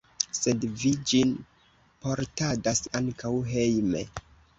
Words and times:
Sed 0.35 0.63
vi 0.83 0.91
ĝin 1.11 1.33
portadas 2.05 2.81
ankaŭ 3.01 3.33
hejme. 3.51 4.03